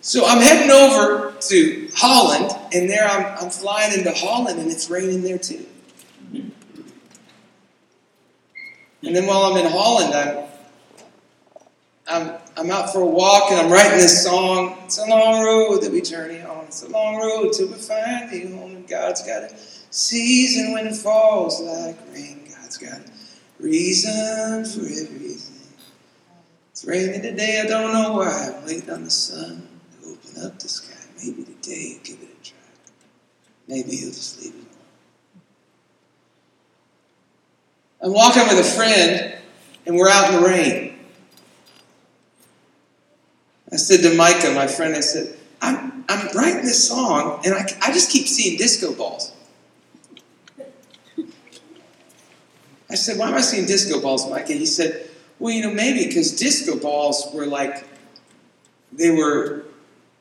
[0.00, 4.88] So I'm heading over to Holland, and there I'm, I'm flying into Holland, and it's
[4.88, 5.66] raining there too.
[9.02, 10.47] And then while I'm in Holland, I'm
[12.08, 14.78] I'm, I'm out for a walk and I'm writing this song.
[14.84, 16.64] It's a long road that we journey on.
[16.64, 18.76] It's a long road till we find the home.
[18.76, 19.54] And God's got a
[19.90, 22.48] season when it falls like rain.
[22.48, 23.10] God's got a
[23.60, 25.54] reason for everything.
[26.70, 28.52] It's raining today, I don't know why.
[28.54, 29.68] I'm waiting on the sun
[30.00, 30.94] to open up the sky.
[31.18, 32.58] Maybe today give it a try.
[33.66, 34.66] Maybe he'll just leave it alone.
[38.00, 39.36] I'm walking with a friend,
[39.86, 40.87] and we're out in the rain.
[43.72, 47.66] I said to Micah, my friend, I said, I'm, I'm writing this song, and I,
[47.82, 49.32] I just keep seeing disco balls.
[52.90, 54.54] I said, Why am I seeing disco balls, Micah?
[54.54, 55.08] He said,
[55.38, 57.86] well, you know, maybe because disco balls were like
[58.92, 59.64] they were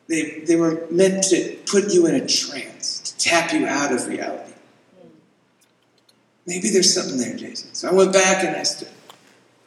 [0.07, 4.07] they they were meant to put you in a trance, to tap you out of
[4.07, 4.53] reality.
[6.45, 7.73] Maybe there's something there, Jason.
[7.73, 8.89] So I went back and I said,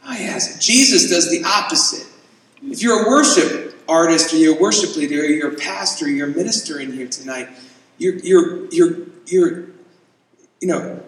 [0.04, 2.06] Oh yes, Jesus does the opposite.
[2.62, 3.59] If you're a worship
[3.90, 6.92] artist or you're a worship leader or you're a pastor or you're a minister in
[6.92, 7.48] here tonight,
[7.98, 9.64] you're you're you're you're
[10.60, 11.02] you know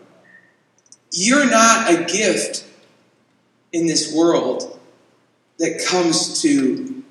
[1.12, 2.66] you're not a gift
[3.72, 4.78] in this world
[5.59, 7.03] that comes to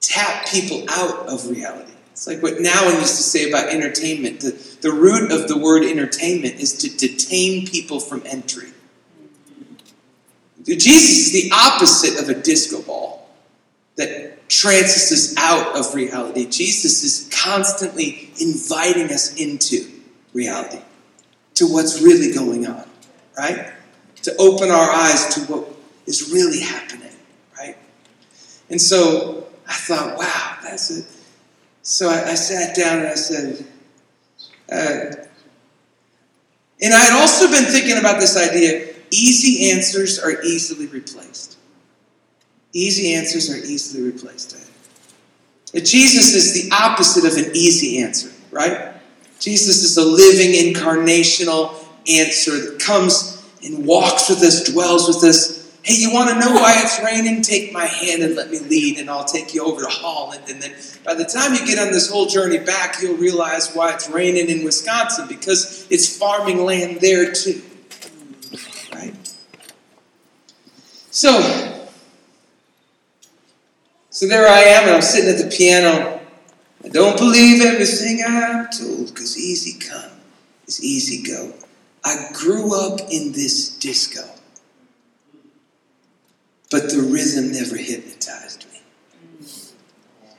[0.00, 1.92] tap people out of reality.
[2.12, 4.40] It's like what Nouwen used to say about entertainment.
[4.40, 4.50] The,
[4.82, 8.68] the root of the word entertainment is to detain people from entry.
[10.64, 13.23] Jesus is the opposite of a disco ball
[13.96, 16.46] that trances us out of reality.
[16.46, 19.88] Jesus is constantly inviting us into
[20.32, 20.80] reality,
[21.54, 22.84] to what's really going on,
[23.38, 23.74] right?
[24.24, 25.68] to open our eyes to what
[26.06, 27.12] is really happening,
[27.58, 27.76] right?
[28.70, 31.06] And so I thought, wow, that's it.
[31.82, 33.66] So I, I sat down and I said,
[34.72, 35.24] uh,
[36.82, 41.58] and I had also been thinking about this idea easy answers are easily replaced.
[42.74, 44.56] Easy answers are easily replaced.
[45.74, 45.80] Eh?
[45.80, 48.92] Jesus is the opposite of an easy answer, right?
[49.38, 51.74] Jesus is a living incarnational
[52.08, 55.72] answer that comes and walks with us, dwells with us.
[55.82, 57.42] Hey, you want to know why it's raining?
[57.42, 60.44] Take my hand and let me lead, and I'll take you over to Holland.
[60.48, 63.92] And then by the time you get on this whole journey back, you'll realize why
[63.92, 67.62] it's raining in Wisconsin because it's farming land there too.
[68.92, 69.14] Right?
[71.10, 71.83] So,
[74.14, 76.20] so there I am, and I'm sitting at the piano.
[76.84, 80.12] I don't believe everything I'm told because easy come
[80.68, 81.52] is easy go.
[82.04, 84.22] I grew up in this disco,
[86.70, 88.78] but the rhythm never hypnotized me.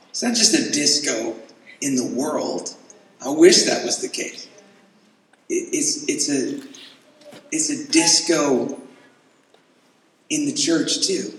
[0.10, 1.36] It's not just a disco
[1.82, 2.74] in the world.
[3.26, 4.48] I wish that was the case.
[5.50, 6.62] It's, it's, a,
[7.52, 8.80] it's a disco
[10.30, 11.34] in the church too.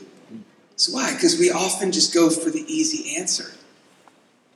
[0.76, 1.14] So why?
[1.14, 3.52] Because we often just go for the easy answer,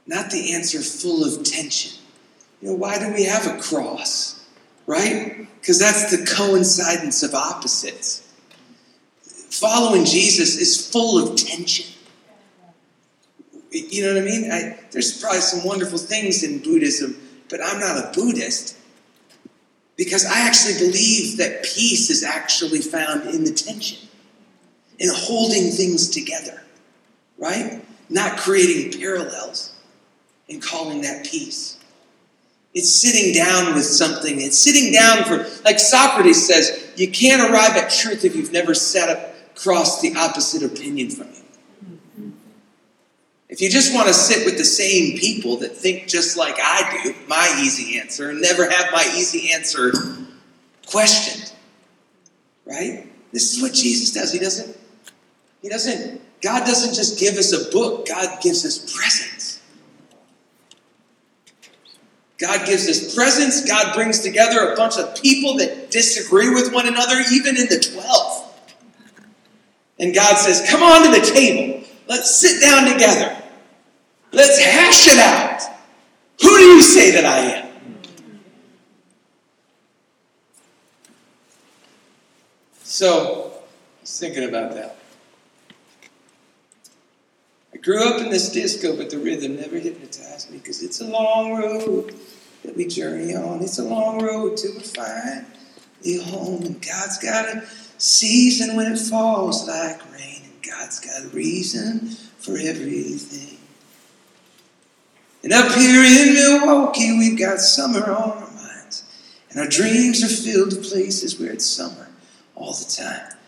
[0.06, 1.98] not the answer full of tension.
[2.60, 4.40] You know, why do we have a cross?
[4.90, 5.46] right?
[5.60, 8.26] Because that's the coincidence of opposites.
[9.50, 11.86] Following Jesus is full of tension.
[13.70, 14.50] You know what I mean?
[14.50, 17.16] I, there's probably some wonderful things in Buddhism,
[17.48, 18.76] but I'm not a Buddhist
[19.96, 24.08] because I actually believe that peace is actually found in the tension,
[25.01, 26.62] in holding things together,
[27.38, 27.82] right?
[28.09, 29.74] Not creating parallels
[30.48, 31.78] and calling that peace.
[32.74, 34.40] It's sitting down with something.
[34.40, 38.74] It's sitting down for, like Socrates says, you can't arrive at truth if you've never
[38.74, 42.32] sat across the opposite opinion from you.
[43.48, 47.01] If you just want to sit with the same people that think just like I
[47.03, 49.92] do, my easy answer, and never have my easy answer
[50.86, 51.53] questioned,
[52.64, 53.09] right?
[53.32, 54.32] This is what Jesus does.
[54.32, 54.76] He doesn't,
[55.62, 59.50] he doesn't, God doesn't just give us a book, God gives us presence.
[62.40, 63.66] God gives us presence.
[63.66, 67.78] God brings together a bunch of people that disagree with one another, even in the
[67.78, 68.40] 12.
[69.98, 71.86] And God says, Come on to the table.
[72.08, 73.36] Let's sit down together.
[74.32, 75.62] Let's hash it out.
[76.40, 77.68] Who do you say that I am?
[82.82, 83.52] So,
[83.98, 84.99] I was thinking about that.
[87.82, 91.54] Grew up in this disco, but the rhythm never hypnotized me because it's a long
[91.54, 92.14] road
[92.62, 93.62] that we journey on.
[93.62, 95.46] It's a long road till we find
[96.02, 96.62] the home.
[96.62, 97.66] And God's got a
[97.96, 102.08] season when it falls like rain, and God's got a reason
[102.38, 103.58] for everything.
[105.42, 109.04] And up here in Milwaukee, we've got summer on our minds,
[109.48, 112.08] and our dreams are filled with places where it's summer
[112.54, 113.38] all the time.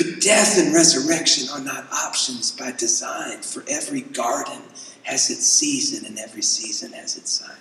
[0.00, 4.62] But death and resurrection are not options by design, for every garden
[5.02, 7.58] has its season, and every season has its sign.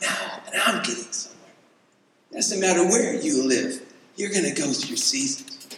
[0.00, 1.50] Now, now I'm getting somewhere.
[2.32, 3.82] Doesn't matter where you live,
[4.16, 5.76] you're going to go through seasons.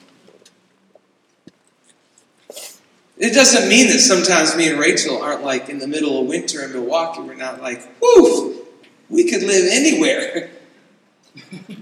[3.18, 6.62] It doesn't mean that sometimes me and Rachel aren't like in the middle of winter
[6.64, 7.22] in Milwaukee.
[7.22, 8.64] We're not like, whoo,
[9.10, 10.50] we could live anywhere.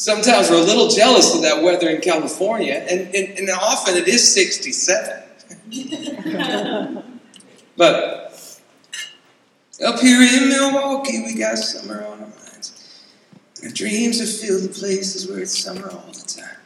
[0.00, 4.08] Sometimes we're a little jealous of that weather in California, and, and, and often it
[4.08, 5.24] is 67.
[7.76, 8.58] but
[9.84, 13.04] up here in Milwaukee, we got summer on our minds.
[13.62, 16.56] Our dreams are filled with places where it's summer all the time.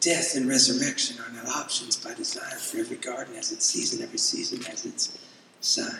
[0.00, 4.18] Death and resurrection are not options by design, for every garden has its season, every
[4.18, 5.18] season has its
[5.62, 5.98] sign.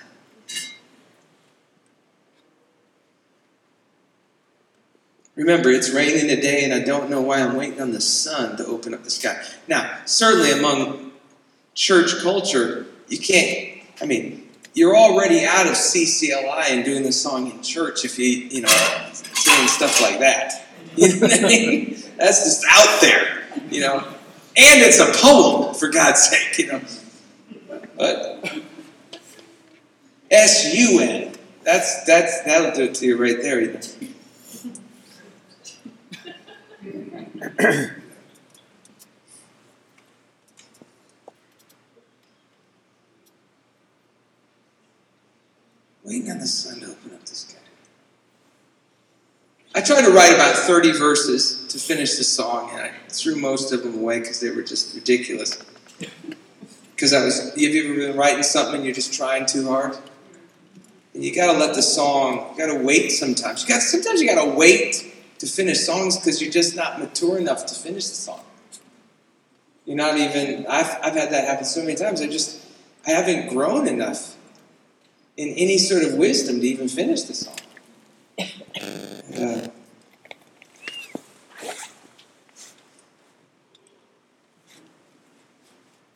[5.34, 8.66] Remember, it's raining today, and I don't know why I'm waiting on the sun to
[8.66, 9.42] open up the sky.
[9.66, 11.12] Now, certainly among
[11.74, 17.50] church culture, you can't, I mean, you're already out of CCLI and doing the song
[17.50, 18.68] in church if you, you know,
[19.12, 20.58] saying stuff like that.
[20.94, 22.02] You know what I mean?
[22.18, 24.00] That's just out there, you know.
[24.54, 26.82] And it's a poem, for God's sake, you know.
[27.96, 28.62] But
[30.30, 31.34] S U N.
[31.64, 33.60] That's that's that'll do it to you right there.
[33.62, 33.80] You know.
[46.04, 47.58] Waiting on the sun to open up the sky.
[49.74, 53.72] I tried to write about 30 verses to finish the song, and I threw most
[53.72, 55.62] of them away because they were just ridiculous.
[56.94, 59.96] Because I was, have you ever been writing something and you're just trying too hard?
[61.14, 63.62] And you gotta let the song, you gotta wait sometimes.
[63.62, 65.12] You got sometimes you gotta wait
[65.42, 68.44] to finish songs because you're just not mature enough to finish the song.
[69.84, 72.22] You're not even, I've, I've had that happen so many times.
[72.22, 72.64] I just,
[73.04, 74.36] I haven't grown enough
[75.36, 77.56] in any sort of wisdom to even finish the song.
[78.38, 79.66] Uh,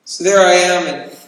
[0.05, 1.18] so there I am, and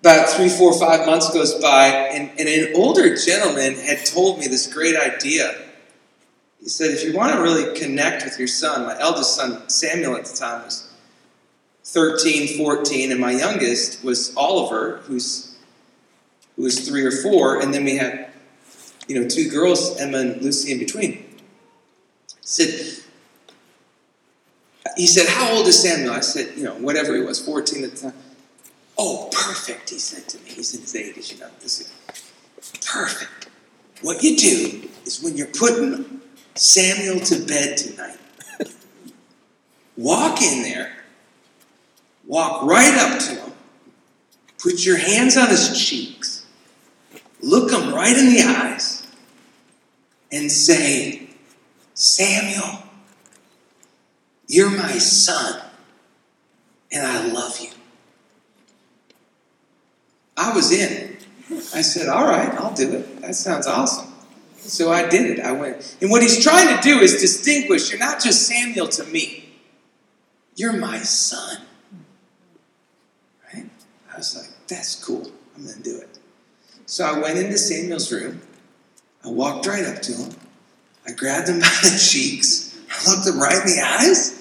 [0.00, 4.48] about three, four, five months goes by, and, and an older gentleman had told me
[4.48, 5.62] this great idea.
[6.66, 10.16] He said, if you want to really connect with your son, my eldest son, Samuel
[10.16, 10.92] at the time, was
[11.84, 15.56] 13, 14, and my youngest was Oliver, who's
[16.56, 18.30] who was three or four, and then we had,
[19.06, 21.12] you know, two girls, Emma and Lucy, in between.
[21.12, 21.22] He
[22.40, 23.04] said,
[24.96, 26.14] he said, how old is Samuel?
[26.14, 28.14] I said, you know, whatever he was, 14 at the time.
[28.98, 30.50] Oh, perfect, he said to me.
[30.50, 31.50] He's in his 80s, you know.
[31.60, 31.92] This is
[32.84, 33.50] perfect.
[34.02, 36.22] What you do is when you're putting
[36.58, 38.18] Samuel to bed tonight,
[39.96, 40.92] walk in there,
[42.26, 43.52] walk right up to him,
[44.58, 46.46] put your hands on his cheeks,
[47.42, 49.06] look him right in the eyes,
[50.32, 51.28] and say,
[51.94, 52.82] Samuel,
[54.48, 55.62] you're my son,
[56.90, 57.70] and I love you.
[60.36, 61.16] I was in.
[61.74, 63.20] I said, All right, I'll do it.
[63.22, 64.12] That sounds awesome.
[64.58, 65.40] So I did it.
[65.40, 65.96] I went.
[66.00, 69.48] And what he's trying to do is distinguish you're not just Samuel to me,
[70.56, 71.62] you're my son.
[73.52, 73.68] Right?
[74.12, 75.30] I was like, That's cool.
[75.56, 76.18] I'm going to do it.
[76.86, 78.42] So I went into Samuel's room.
[79.24, 80.30] I walked right up to him.
[81.06, 82.78] I grabbed him by the cheeks.
[82.90, 84.36] I looked him right in the eyes.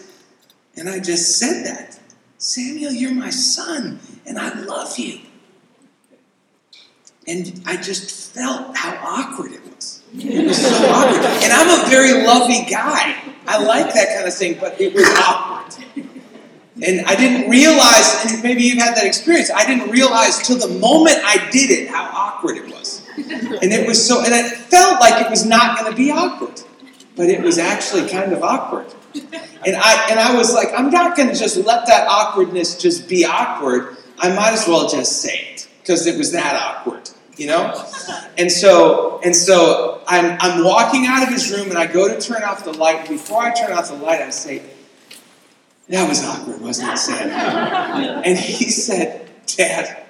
[0.77, 1.99] And I just said that
[2.37, 5.19] Samuel, you're my son, and I love you.
[7.27, 9.64] And I just felt how awkward it
[10.23, 13.15] And I'm a very lovey guy.
[13.47, 15.85] I like that kind of thing, but it was awkward.
[16.85, 20.79] And I didn't realize, and maybe you've had that experience, I didn't realize till the
[20.79, 23.07] moment I did it how awkward it was.
[23.17, 26.61] And it was so, and it felt like it was not going to be awkward,
[27.15, 28.93] but it was actually kind of awkward.
[29.13, 33.07] And I, and I was like, I'm not going to just let that awkwardness just
[33.07, 33.95] be awkward.
[34.19, 37.73] I might as well just say it because it was that awkward, you know?
[38.37, 42.19] And so, and so I'm, I'm walking out of his room and I go to
[42.19, 43.07] turn off the light.
[43.07, 44.63] Before I turn off the light, I say,
[45.89, 47.29] that was awkward, wasn't it, Sam?
[47.29, 50.03] And he said, Dad,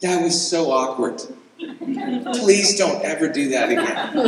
[0.00, 1.22] that was so awkward.
[1.58, 4.18] Please don't ever do that again.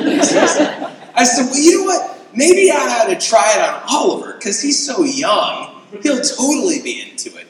[1.14, 2.20] I said, Well, you know what?
[2.34, 5.82] Maybe I ought to try it on Oliver because he's so young.
[6.02, 7.45] He'll totally be into it.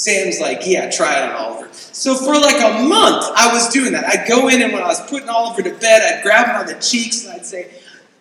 [0.00, 1.68] Sam's like, Yeah, try it on Oliver.
[1.74, 4.06] So for like a month, I was doing that.
[4.06, 6.72] I'd go in and when I was putting Oliver to bed, I'd grab him by
[6.72, 7.70] the cheeks and I'd say,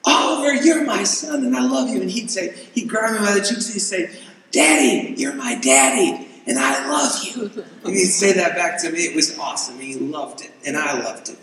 [0.03, 2.01] Oliver, you're my son and I love you.
[2.01, 4.11] And he'd say, he'd grab me by the cheeks and he'd say,
[4.51, 7.63] Daddy, you're my daddy and I love you.
[7.85, 8.99] And he'd say that back to me.
[8.99, 9.79] It was awesome.
[9.79, 11.37] He loved it and I loved it.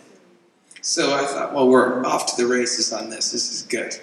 [0.83, 3.33] So I thought, well, we're off to the races on this.
[3.33, 3.95] This is good.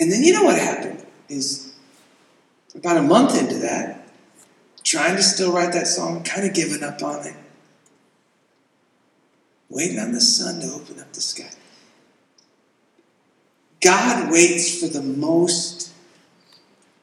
[0.00, 1.71] And then you know what happened is
[2.74, 4.06] about a month into that,
[4.82, 7.36] trying to still write that song, kind of giving up on it,
[9.68, 11.50] waiting on the sun to open up the sky.
[13.80, 15.92] God waits for the most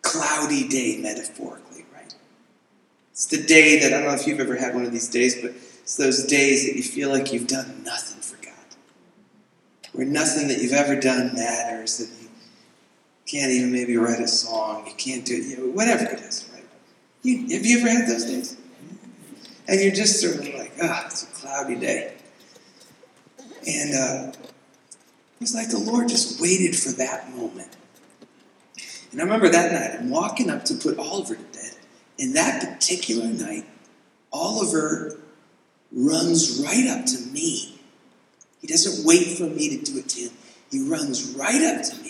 [0.01, 2.15] cloudy day, metaphorically, right?
[3.11, 5.41] It's the day that, I don't know if you've ever had one of these days,
[5.41, 8.53] but it's those days that you feel like you've done nothing for God.
[9.91, 11.99] Where nothing that you've ever done matters,
[13.29, 16.49] can't even maybe write a song, you can't do it, you know, whatever it is,
[16.53, 16.65] right?
[17.21, 18.57] You, have you ever had those days?
[19.67, 22.15] And you're just sort of like, ah, oh, it's a cloudy day.
[23.67, 24.31] And uh,
[25.39, 27.75] it's like the Lord just waited for that moment.
[29.11, 31.75] And I remember that night, I'm walking up to put Oliver to bed.
[32.17, 33.65] And that particular night,
[34.33, 35.19] Oliver
[35.91, 37.79] runs right up to me.
[38.59, 40.31] He doesn't wait for me to do it to him.
[40.71, 42.08] He runs right up to me.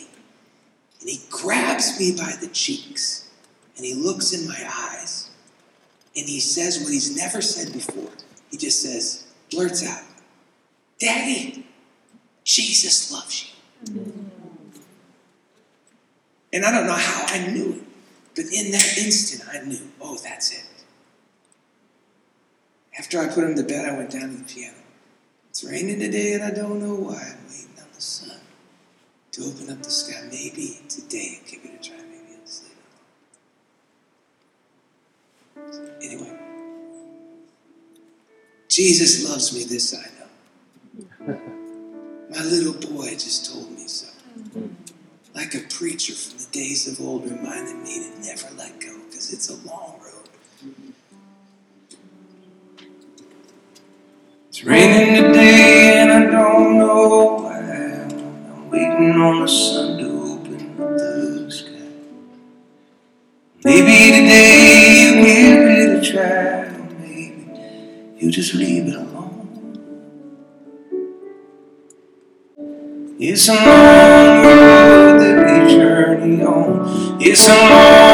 [1.00, 3.30] And he grabs me by the cheeks.
[3.78, 5.30] And he looks in my eyes.
[6.16, 8.12] And he says what he's never said before.
[8.52, 10.02] He just says, blurts out,
[11.00, 11.66] Daddy,
[12.44, 13.54] Jesus loves
[13.86, 14.14] you.
[16.52, 17.84] And I don't know how I knew it,
[18.36, 20.66] but in that instant I knew, oh, that's it.
[22.98, 24.76] After I put him to bed, I went down to the piano.
[25.50, 27.34] It's raining today and I don't know why.
[27.34, 27.69] I'm
[29.32, 30.22] to open up the sky.
[30.32, 31.98] Maybe today, give it a try.
[31.98, 32.72] Maybe sleep.
[36.02, 36.40] Anyway,
[38.68, 41.40] Jesus loves me, this I know.
[42.30, 44.08] My little boy just told me so.
[45.34, 49.34] Like a preacher from the days of old reminded me to never let go because
[49.34, 50.30] it's a long road.
[54.50, 57.19] It's raining today and I don't know
[59.00, 61.72] waiting on the sun to open up the sky.
[63.64, 66.76] Maybe today you give it a.
[66.76, 67.48] Or maybe
[68.18, 69.38] you just leave it alone.
[73.20, 77.22] It's a long road that we journey on.
[77.22, 78.09] It's a long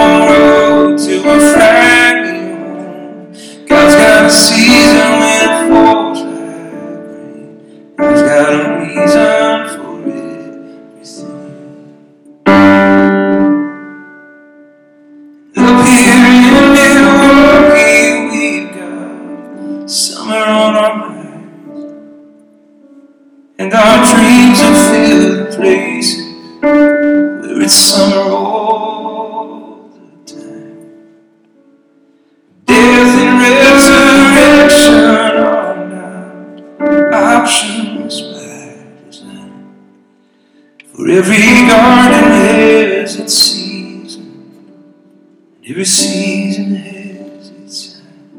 [45.75, 48.31] every season has its time.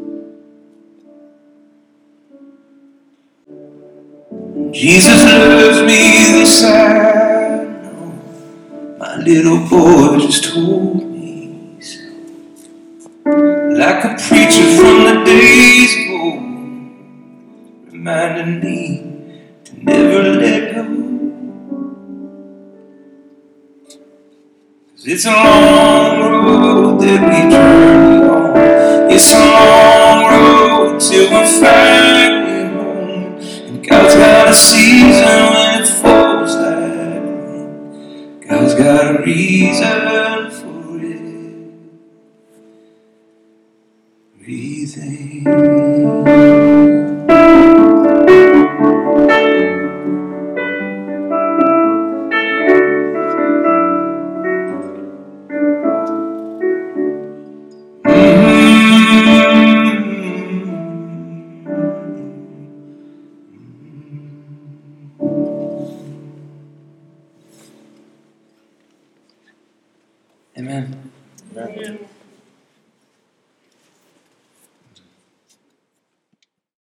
[4.72, 8.97] Jesus loves me, this I know.
[8.99, 12.09] My little boy just told me so.
[13.26, 16.43] Like a preacher from the days of old,
[17.93, 18.80] reminding me
[19.64, 21.15] to never let go.
[25.09, 29.11] It's a long road that we journey on.
[29.11, 33.38] It's a long road till we finally home.
[33.68, 38.40] And God's got a season when it falls like rain.
[38.48, 41.20] God's got a reason for it.
[44.40, 45.86] Everything.